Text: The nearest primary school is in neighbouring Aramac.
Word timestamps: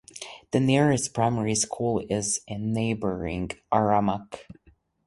The 0.49 0.59
nearest 0.59 1.13
primary 1.13 1.53
school 1.53 2.03
is 2.09 2.41
in 2.47 2.73
neighbouring 2.73 3.51
Aramac. 3.71 4.45